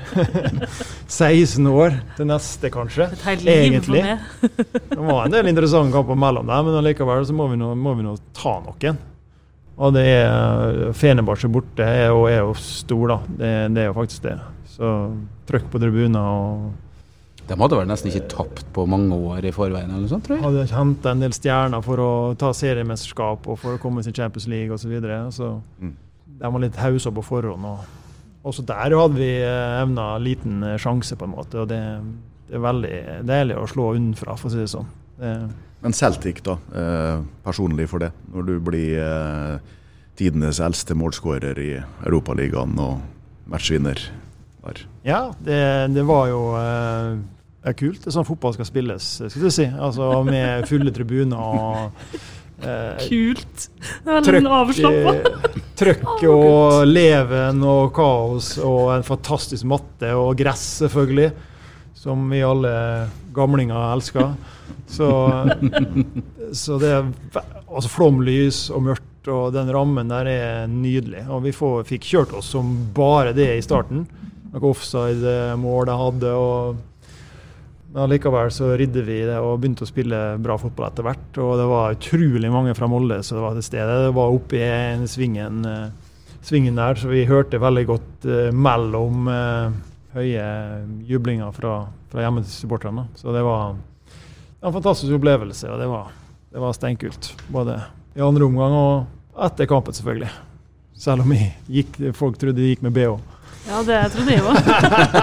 [1.08, 3.06] 16 år til neste, kanskje.
[3.14, 4.02] Et helt liv Egentlig.
[4.02, 4.84] for meg.
[4.94, 7.94] Det var en del interessante kamper mellom dem, men allikevel så må vi nå, må
[7.96, 9.00] vi nå ta noen.
[9.74, 13.16] Og det er Fenerbahçe borte er jo, er jo stor, da.
[13.26, 14.36] Det, det er jo faktisk det.
[14.74, 14.90] Så
[15.48, 16.70] trykk på tribuner og
[17.48, 20.44] De hadde vel nesten ikke tapt på mange år i forveien, eller sånt, tror jeg.
[20.46, 24.46] hadde henta en del stjerner for å ta seriemesterskap og for å komme til Champions
[24.48, 24.86] League osv.
[24.86, 25.18] Så, videre.
[25.34, 25.92] så Mm.
[26.38, 27.66] de var litt hausa på forhånd.
[27.68, 31.60] Og også der hadde vi eh, evna liten eh, sjanse, på en måte.
[31.60, 31.82] Og det,
[32.48, 32.96] det er veldig
[33.28, 34.88] deilig å slå unnfra, for å si det sånn.
[35.18, 35.34] Det,
[35.84, 38.08] Men Celtic, da, eh, personlig for det.
[38.32, 39.58] Når du blir eh,
[40.16, 41.72] tidenes eldste målskårer i
[42.06, 43.02] Europaligaen og
[43.52, 44.00] matchvinner
[44.64, 44.80] der.
[45.04, 45.58] Ja, det,
[45.92, 47.10] det var jo eh,
[47.68, 48.00] er kult.
[48.00, 49.66] Det er sånn fotball skal spilles, skal du si.
[49.68, 52.16] Altså med fulle tribuner og
[52.64, 53.68] eh, Kult.
[53.76, 55.14] Det er veldig avslappa.
[55.20, 61.28] trøkk, trøkk og leven og kaos og en fantastisk matte og gress, selvfølgelig.
[62.04, 62.74] Som vi alle
[63.36, 64.32] gamlinger elsker.
[64.90, 65.08] Så,
[66.64, 67.10] så det er
[67.64, 71.24] altså flomlys og mørkt, og den rammen der er nydelig.
[71.32, 74.04] Og vi får, fikk kjørt oss som bare det i starten.
[74.54, 76.34] Noe offside-mål jeg hadde.
[76.34, 76.82] og
[77.94, 81.36] men allikevel så ridde vi det og begynte å spille bra fotball etter hvert.
[81.38, 84.00] Og det var utrolig mange fra Molde som var til stede.
[84.08, 88.50] Det var oppe i en svingen, eh, svingen der, så vi hørte veldig godt uh,
[88.50, 89.70] mellom uh,
[90.12, 90.48] høye
[91.06, 91.76] jublinger fra,
[92.10, 93.06] fra hjemmesupporterne.
[93.14, 93.78] Så det var
[94.64, 96.06] en fantastisk opplevelse, og det var,
[96.52, 97.34] det var steinkult.
[97.52, 97.82] Både
[98.16, 99.04] i andre omgang og
[99.44, 100.30] etter kampen, selvfølgelig.
[100.96, 103.18] Selv om gikk, folk trodde de gikk med bh.
[103.68, 104.56] Ja, det trodde jeg òg.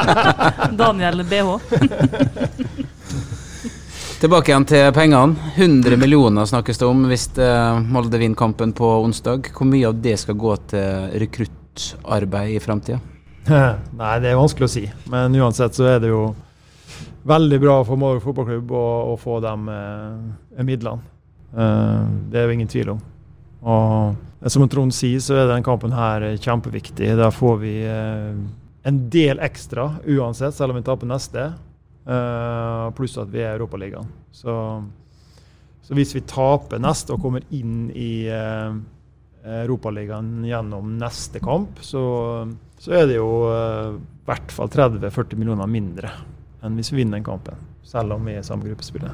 [0.82, 1.50] Daniel BH.
[4.22, 5.34] Tilbake igjen til pengene.
[5.56, 9.50] 100 millioner snakkes det om hvis eh, Molde vinner kampen på onsdag.
[9.56, 13.00] Hvor mye av det skal gå til rekruttarbeid i framtida?
[14.02, 14.86] Nei, det er vanskelig å si.
[15.10, 16.36] Men uansett så er det jo
[17.28, 21.12] veldig bra for Måløy fotballklubb å, å få de eh, midlene.
[21.52, 23.02] Eh, det er jo ingen tvil om.
[23.62, 27.12] Og som Trond sier, så er den kampen her kjempeviktig.
[27.20, 28.40] Der får vi eh,
[28.88, 31.52] en del ekstra uansett, selv om vi taper neste.
[32.02, 34.10] Eh, pluss at vi er i Europaligaen.
[34.34, 34.56] Så,
[35.86, 38.74] så hvis vi taper neste og kommer inn i eh,
[39.62, 42.04] Europaligaen gjennom neste kamp, så,
[42.82, 46.14] så er det jo eh, i hvert fall 30-40 millioner mindre
[46.64, 47.56] enn hvis vi vinner den kampen.
[47.84, 49.08] Selv om vi er i samme gruppespill.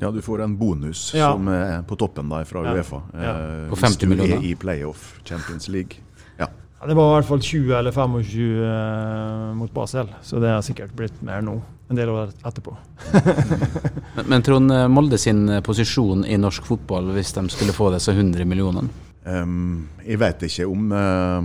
[0.00, 1.32] Ja, du får en bonus Ja.
[1.32, 2.74] som er på toppen der fra Ja.
[2.74, 3.02] Uefa.
[3.14, 3.34] Ja.
[3.64, 4.36] eh, På hvis du millioner.
[4.38, 5.98] er i playoff Champions League.
[6.38, 6.46] Ja.
[6.80, 10.62] Ja, det var i hvert fall 20 eller 25 eh, mot Basel, så det har
[10.62, 11.60] sikkert blitt mer nå.
[11.90, 12.76] En del år etterpå.
[14.16, 17.90] Men, men Trond, eh, Molde sin eh, posisjon i norsk fotball hvis de skulle få
[17.94, 18.88] disse 100 millionene?
[19.26, 21.42] Um, jeg vet ikke om uh,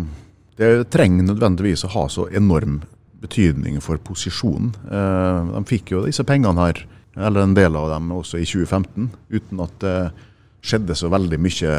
[0.58, 2.78] det trenger nødvendigvis å ha så enorm
[3.26, 4.72] betydning for posisjonen.
[4.88, 6.86] Eh, de fikk jo disse pengene her,
[7.16, 9.98] eller en del av dem også i 2015, uten at det
[10.66, 11.74] skjedde så veldig mye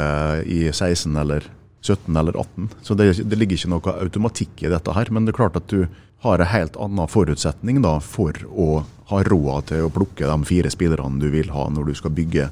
[0.46, 1.46] i 16 eller
[1.86, 2.68] 17 eller 18.
[2.82, 5.10] Så det, det ligger ikke noe automatikk i dette her.
[5.10, 5.86] Men det er klart at du
[6.24, 10.70] har en helt annen forutsetning da, for å ha råd til å plukke de fire
[10.72, 12.48] spillerne du vil ha når du skal bygge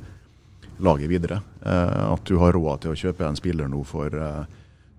[0.85, 1.40] laget videre.
[1.62, 4.44] Eh, at du har råd til å kjøpe en spiller nå for eh,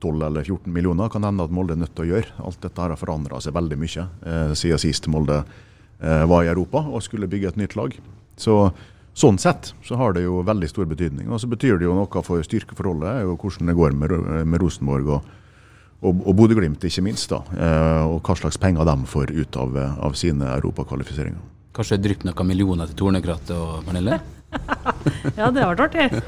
[0.04, 2.36] 12 eller 14 millioner, kan hende at Molde er nødt til å gjøre.
[2.46, 6.52] Alt dette her har forandra seg veldig mye eh, siden sist Molde eh, var i
[6.52, 7.96] Europa og skulle bygge et nytt lag.
[8.40, 8.60] Så
[9.16, 11.30] Sånn sett så har det jo veldig stor betydning.
[11.32, 14.12] Og så betyr det jo noe for styrkeforholdet, og hvordan det går med,
[14.44, 15.30] med Rosenborg og,
[16.02, 17.32] og, og Bodø-Glimt, ikke minst.
[17.32, 19.78] da, eh, Og hva slags penger de får ut av,
[20.10, 21.40] av sine europakvalifiseringer.
[21.76, 24.22] Kanskje drypp noen millioner til Tornekrattet og Pernille?
[25.36, 26.22] Ja, det har vært artig.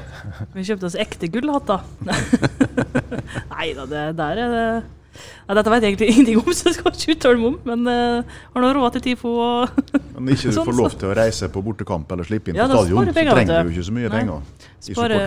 [0.52, 1.80] Vi kjøpte oss ekte gullhatter.
[3.54, 4.64] Nei da, det der er det
[5.48, 7.56] ja, Dette vet jeg egentlig ingenting om, så jeg skal ikke uttale meg om.
[7.70, 9.80] Men uh, har nå råd til TIFO og
[10.18, 12.68] Men ikke du Sånn, får lov til å reise på bortekamp eller slippe inn Ja,
[12.68, 13.56] på stadion, så trenger du du.
[13.72, 14.20] jo ikke så mye Nei.
[14.20, 14.38] penger
[14.92, 15.18] i spare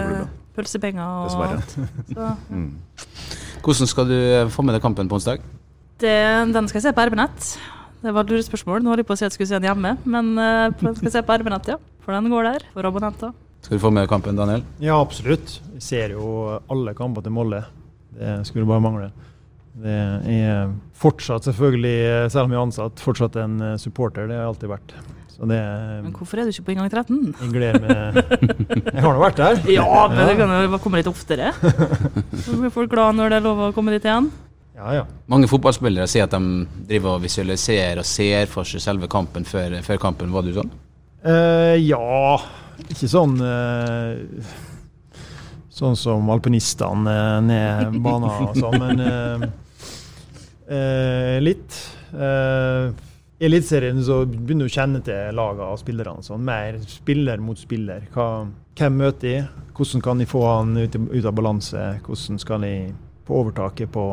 [0.56, 1.58] pølsepenger og Dessverre.
[1.58, 1.76] alt.
[2.14, 2.72] Så Mm.
[3.66, 4.18] Hvordan skal du
[4.54, 5.44] få med deg kampen på onsdag?
[6.02, 6.16] det,
[6.54, 7.52] den skal jeg se på RB-nett.
[8.02, 8.82] Det var et lurespørsmål.
[8.82, 11.10] Nå holdt jeg på å si at jeg skulle se den hjemme, men uh, skal
[11.10, 11.78] jeg se på RB-nett, ja.
[12.02, 13.34] For den går der, for abonnenter.
[13.62, 14.64] Skal du få med kampen, Daniel?
[14.82, 15.60] Ja, absolutt.
[15.76, 17.62] Vi ser jo alle kamper til Molde.
[18.18, 19.12] Det skulle bare mangle.
[19.82, 19.98] Det
[20.34, 24.28] er fortsatt, selvfølgelig, selv om jeg er ansatt, fortsatt en eh, supporter.
[24.28, 24.96] Det har jeg alltid vært.
[25.32, 25.60] Så det
[26.04, 27.36] Men hvorfor er du ikke på inngang 13?
[27.40, 28.20] Jeg gleder meg
[28.92, 29.62] Jeg har nå vært der.
[29.72, 31.54] Ja, men det kan jo komme litt oftere.
[32.44, 34.28] Så blir folk glad når det er lov å komme dit igjen.
[34.82, 35.06] Ja, ja.
[35.30, 39.76] Mange fotballspillere sier at de driver og visualiserer og ser for seg selve kampen før,
[39.86, 40.32] før kampen.
[40.34, 40.72] Var du sånn?
[41.22, 42.40] Eh, ja
[42.90, 44.56] Ikke sånn eh,
[45.70, 49.46] Sånn som alpinistene eh, ned banen og sånn, men eh,
[50.66, 51.78] eh, litt.
[52.18, 52.90] Eh,
[53.38, 56.26] I Eliteserien så begynner du å kjenne til lagene og spillerne.
[56.26, 58.10] Sånn, mer spiller mot spiller.
[58.18, 58.28] Hva,
[58.82, 59.64] hvem møter de?
[59.78, 61.88] Hvordan kan de få han ut, ut av balanse?
[62.06, 62.76] Hvordan skal de
[63.30, 64.10] få overtaket på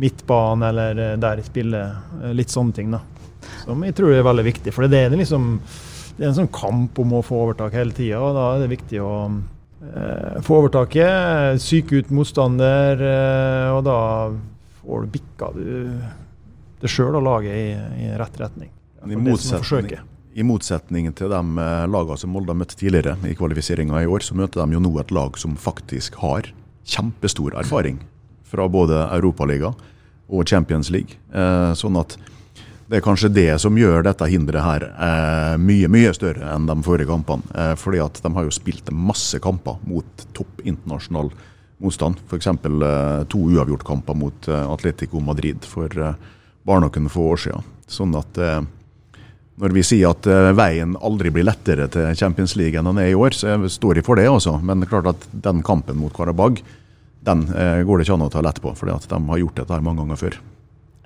[0.00, 1.96] midtbanen eller eh, der i spiller?
[2.22, 3.02] Eh, Litt sånne ting, da.
[3.64, 4.74] Som jeg tror er veldig viktig.
[4.74, 5.56] For det er liksom
[6.16, 8.72] det er en sånn kamp om å få overtak hele tida, og da er det
[8.74, 13.98] viktig å eh, få overtaket, Syke ut motstander, eh, og da
[14.82, 15.64] får du bikka du
[16.82, 17.66] det sjøl og laget i,
[18.04, 18.70] i rett retning.
[19.06, 20.02] I motsetning.
[20.32, 24.36] I motsetning til de lagene som Molde har møtt tidligere i kvalifiseringa i år, så
[24.38, 26.48] møter de jo nå et lag som faktisk har
[26.88, 28.00] kjempestor erfaring
[28.52, 29.72] fra både Europaliga
[30.32, 31.18] og Champions League.
[31.32, 32.18] Eh, sånn at
[32.92, 36.76] det er kanskje det som gjør dette hinderet her eh, mye mye større enn de
[36.84, 37.46] forrige kampene.
[37.56, 41.32] Eh, fordi at de har jo spilt masse kamper mot topp internasjonal
[41.82, 42.20] motstand.
[42.28, 42.50] F.eks.
[42.52, 46.20] Eh, to uavgjortkamper mot eh, Atletico Madrid for eh,
[46.68, 47.72] bare noen få år siden.
[47.88, 48.60] Sånn at eh,
[49.62, 53.12] når vi sier at eh, veien aldri blir lettere til Champions League enn den er
[53.12, 54.58] i år, så står jeg for det, altså.
[54.60, 56.60] Men det er klart at den kampen mot Karabag,
[57.26, 58.72] den eh, går det ikke an å ta lett på.
[58.78, 60.38] For de har gjort dette mange ganger før.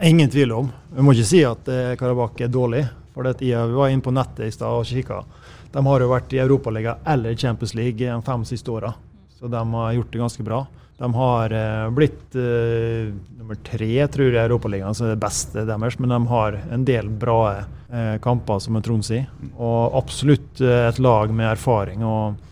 [0.04, 0.70] Ingen tvil om.
[0.92, 2.84] Vi må ikke si at eh, Karabakh er dårlig.
[3.16, 5.22] For det, jeg var inne på nettet i stad og kikka.
[5.72, 8.92] De har jo vært i Europaliga eller Champions League de fem siste åra.
[9.36, 10.66] Så de har gjort det ganske bra.
[10.98, 15.64] De har eh, blitt eh, nummer tre, tror jeg, i Europaligaen, som er det beste
[15.68, 15.98] deres.
[16.00, 19.28] Men de har en del bra eh, kamper, som Trond sier.
[19.56, 22.04] Og absolutt eh, et lag med erfaring.
[22.04, 22.45] og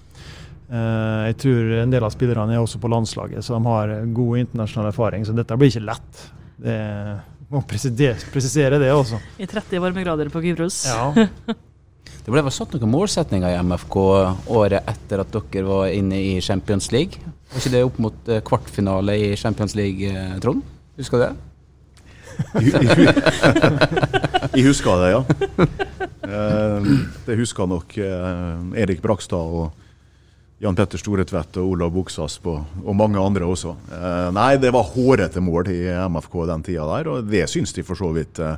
[0.74, 4.88] jeg tror en del av spillerne er også på landslaget, så de har god internasjonal
[4.90, 5.22] erfaring.
[5.28, 6.12] Så dette blir ikke lett.
[6.64, 6.78] Det
[7.52, 9.16] må presisere, det også.
[9.38, 10.80] I 30 varmegrader på Kypros.
[10.88, 11.04] Ja.
[12.24, 13.96] Det ble vel satt noen målsetninger i MFK
[14.56, 17.20] året etter at dere var inne i Champions League.
[17.52, 20.62] Var ikke det opp mot eh, kvartfinale i Champions League, eh, Trond?
[20.96, 21.34] Husker du det?
[24.54, 25.20] Jeg husker det, ja.
[26.24, 26.78] Eh,
[27.28, 29.66] Det husker nok eh, Erik Brakstad og
[30.62, 33.74] Jan Petter Storetvedt og Olav Buksas på, og mange andre også.
[33.90, 37.82] Eh, Nei, det var hårete mål i MFK den tida der, og det syns de
[37.84, 38.54] for så vidt eh,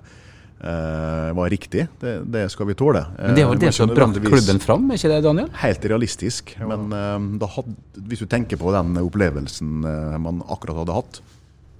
[0.60, 1.86] eh, var riktig.
[2.02, 3.00] Det, det skal vi tåle.
[3.16, 5.48] Men det var Eh, det som brant klubben fram, er ikke det, Daniel?
[5.62, 6.52] Helt realistisk.
[6.60, 11.20] Men eh, da had, hvis du tenker på den opplevelsen eh, man akkurat hadde hatt,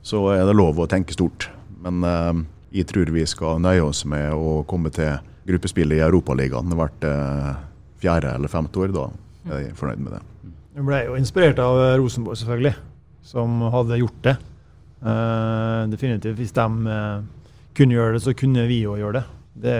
[0.06, 1.50] så er det lov å tenke stort.
[1.84, 2.42] Men eh,
[2.80, 7.52] jeg tror vi skal nøye oss med å komme til gruppespillet i Europaligaen hvert eh,
[8.02, 8.96] fjerde eller femte år.
[8.96, 9.06] Da
[9.52, 10.22] er fornøyd med det.
[10.76, 12.74] Jeg ble jo inspirert av Rosenborg, selvfølgelig,
[13.24, 14.36] som hadde gjort det.
[15.06, 16.36] Uh, definitivt.
[16.40, 17.22] Hvis de uh,
[17.76, 19.24] kunne gjøre det, så kunne vi òg gjøre det.
[19.66, 19.74] det.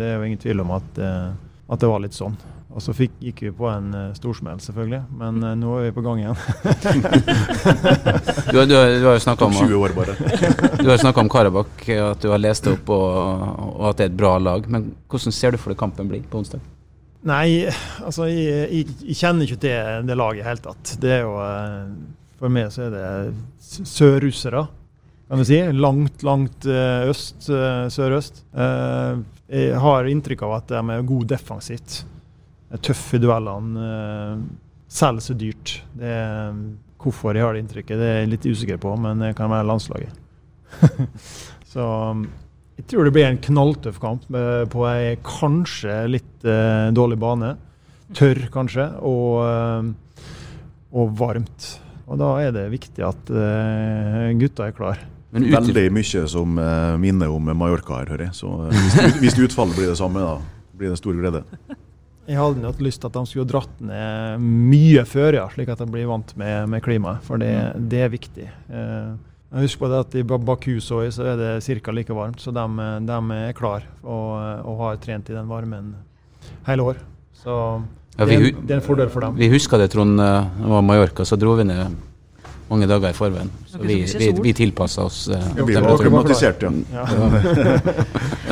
[0.00, 1.32] Det er jo ingen tvil om at, uh,
[1.68, 2.36] at det var litt sånn.
[2.68, 5.00] Og så fikk, gikk vi på en uh, storsmell, selvfølgelig.
[5.20, 6.36] Men uh, nå er vi på gang igjen.
[8.48, 10.14] Du, har- du, du har jo snakka om, 20 år bare.
[10.82, 13.16] du har snakket om Karabakh, at du har lest det opp og,
[13.76, 14.64] og at det er et bra lag.
[14.72, 16.62] Men hvordan ser du for deg kampen blir på onsdag?
[17.28, 17.68] Nei,
[18.04, 20.92] altså jeg, jeg, jeg kjenner ikke til det laget i det hele tatt.
[21.02, 21.90] Det er jo eh,
[22.38, 23.06] For meg så er det
[23.88, 24.64] sørrussere,
[25.28, 25.58] kan vi si.
[25.76, 28.44] Langt, langt eh, øst, eh, sørøst.
[29.48, 32.02] Jeg har inntrykk av at de er gode defensivt.
[32.84, 33.92] Tøffe i duellene.
[34.88, 35.78] Selger så dyrt.
[35.96, 36.58] Det er,
[37.00, 39.68] hvorfor jeg har det inntrykket, det er jeg litt usikker på, men det kan være
[39.68, 40.12] landslaget.
[41.72, 41.86] så
[42.78, 47.56] jeg tror det blir en knalltøff kamp eh, på ei kanskje litt uh, dårlig bane.
[48.16, 50.28] Tørr, kanskje, og, uh,
[50.96, 51.72] og varmt.
[52.08, 55.02] Og da er det viktig at uh, gutta er klar.
[55.34, 56.54] Men Veldig mye som
[57.02, 58.38] minner om Mallorca her, hører jeg.
[58.38, 60.38] Så hvis, hvis utfallet blir det samme, da
[60.78, 61.42] blir det stor glede.
[62.28, 65.80] Jeg hadde nok lyst til at de skulle dratt ned mye før, ja, slik at
[65.80, 67.24] de blir vant med, med klimaet.
[67.24, 67.52] For det,
[67.88, 68.48] det er viktig.
[68.68, 69.14] Eh,
[69.52, 71.92] husker på det at I Ba- Baku så, så er det ca.
[71.92, 72.64] like varmt, så de,
[73.08, 75.94] de er klar og, og har trent i den varmen
[76.66, 76.96] hele år.
[77.32, 77.54] Så
[78.18, 79.36] Ja, det, er, det er en fordel for dem.
[79.38, 80.18] vi husker det, Trond.
[80.20, 81.96] eh, Det var Mallorca, så dro vi ned
[82.68, 83.48] mange dager i forveien.
[83.70, 85.28] Så vi, vi, vi tilpassa oss.
[85.32, 86.72] eh, Ja, vi var akklimatisert, ja.
[86.92, 87.04] Ja.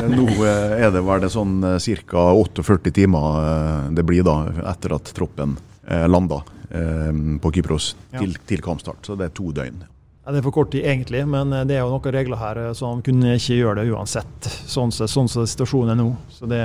[0.01, 1.59] Eh, Nå eh, er det vel sånn
[2.07, 2.23] ca.
[2.33, 4.37] 48 timer eh, det blir da
[4.71, 6.39] etter at troppen eh, landa
[6.71, 7.11] eh,
[7.43, 9.03] på Kypros til, til kampstart.
[9.05, 9.83] Så det er to døgn.
[10.27, 12.57] Ja, det er for kort tid, egentlig, men eh, det er jo noen regler her
[12.75, 14.47] som kunne ikke gjøre det uansett.
[14.67, 16.07] Sånn som sånn som situasjonen er nå.
[16.35, 16.59] Så det,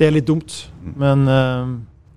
[0.00, 0.54] det er litt dumt.
[0.96, 1.74] Men eh,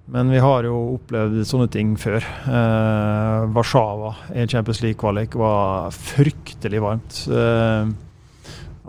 [0.10, 2.24] Men vi har jo opplevd sånne ting før.
[2.24, 7.20] Eh, Warszawa i Champions League-kvalik var fryktelig varmt.
[7.28, 7.92] Eh,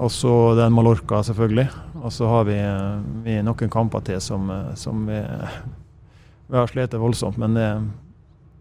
[0.01, 1.67] og så den Mallorca, selvfølgelig.
[2.05, 2.57] Og så har vi,
[3.27, 4.47] vi noen kamper til som,
[4.79, 5.19] som vi,
[6.47, 7.37] vi, har slitt voldsomt.
[7.43, 7.69] Men det,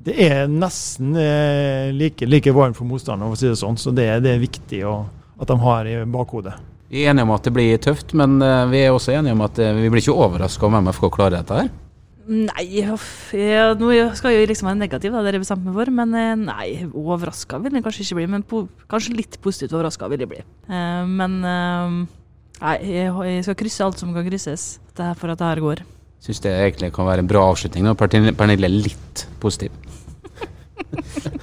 [0.08, 3.80] det er nesten eh, like, like varmt for motstanderen, for å si det sånn.
[3.80, 5.02] Så det, det er viktig å,
[5.42, 6.56] at de har i bakhodet.
[6.90, 9.44] Vi er enige om at det blir tøft, men eh, vi er også enige om
[9.46, 11.72] at eh, vi blir ikke overraska om MFK klarer dette her?
[12.30, 15.92] Nei, jeg, nå skal jeg jo liksom være negativ, da, det er bestemt meg for.
[16.00, 18.28] Men nei, overraska vil jeg kanskje ikke bli.
[18.38, 20.44] Men po kanskje litt positivt overraska vil jeg bli.
[20.70, 21.98] Uh, men uh,
[22.62, 25.82] nei, jeg, jeg, skal krysse alt som kan krysses for at det her går.
[26.22, 29.74] Syns det egentlig kan være en bra avslutning når Pernille er litt positiv.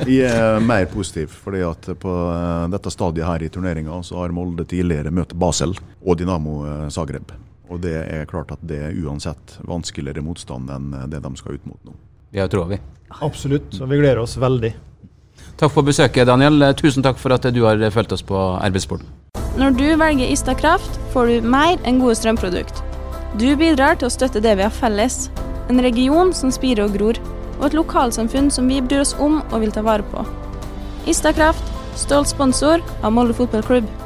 [0.07, 4.35] Jeg er mer positiv, fordi at på eh, dette stadiet her i turneringa så har
[4.35, 6.59] Molde tidligere møtt Basel og Dinamo
[6.93, 7.33] Zagreb.
[7.71, 11.67] Og det er klart at det er uansett vanskeligere motstand enn det de skal ut
[11.67, 11.97] mot nå.
[12.35, 12.79] Det tror vi.
[13.23, 14.73] Absolutt, og vi gleder oss veldig.
[15.57, 16.61] Takk for besøket, Daniel.
[16.77, 19.09] Tusen takk for at du har fulgt oss på RB-sporten.
[19.57, 22.83] Når du velger Istakraft, får du mer enn gode strømprodukt.
[23.41, 25.31] Du bidrar til å støtte det vi har felles.
[25.73, 27.21] En region som spirer og gror,
[27.59, 30.25] og et lokalsamfunn som vi bryr oss om og vil ta vare på.
[31.11, 34.06] Istakraft, stolt sponsor av Molde fotballklubb.